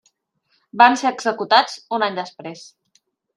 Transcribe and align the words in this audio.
Van 0.81 0.97
ser 1.01 1.09
executats 1.15 1.75
un 1.99 2.07
any 2.09 2.19
després. 2.21 2.65